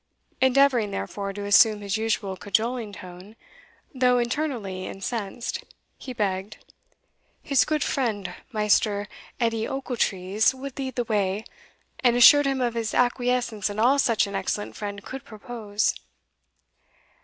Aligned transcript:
Endeavouring, 0.41 0.89
therefore, 0.89 1.31
to 1.31 1.45
assume 1.45 1.81
his 1.81 1.95
usual 1.95 2.35
cajoling 2.35 2.91
tone, 2.91 3.35
though 3.93 4.17
internally 4.17 4.87
incensed, 4.87 5.63
he 5.95 6.11
begged 6.11 6.57
"his 7.43 7.63
goot 7.65 7.83
friend 7.83 8.33
Maister 8.51 9.07
Edie 9.39 9.67
Ochiltrees 9.67 10.55
would 10.55 10.75
lead 10.79 10.95
the 10.95 11.03
way, 11.03 11.45
and 11.99 12.15
assured 12.15 12.47
him 12.47 12.61
of 12.61 12.73
his 12.73 12.95
acquiescence 12.95 13.69
in 13.69 13.77
all 13.77 13.99
such 13.99 14.25
an 14.25 14.33
excellent 14.33 14.75
friend 14.75 15.03
could 15.03 15.23
propose." 15.23 15.93